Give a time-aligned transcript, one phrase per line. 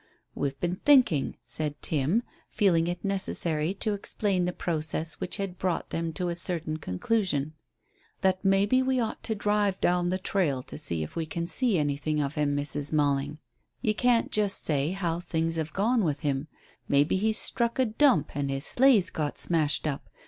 [0.33, 5.91] "We've been thinking," said Tim, feeling it necessary to explain the process which had brought
[5.91, 7.53] them to a certain conclusion,
[8.21, 11.77] "that maybe we might just drive down the trail to see if we can see
[11.77, 12.91] anything of him, Mrs.
[12.91, 13.37] Malling.
[13.83, 16.47] Ye can't just say how things have gone with him.
[16.87, 20.09] Maybe he's struck a 'dump' and his sleigh's got smashed up.